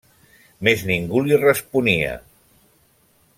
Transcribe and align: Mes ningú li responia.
Mes 0.67 0.85
ningú 0.91 1.21
li 1.27 1.39
responia. 1.43 2.17